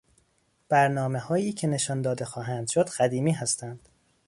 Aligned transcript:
برنامههایی 0.69 1.53
که 1.53 1.67
نشان 1.67 2.01
داده 2.01 2.25
خواهند 2.25 2.67
شد 2.67 2.89
قدیمی 2.89 3.31
هستند. 3.31 3.89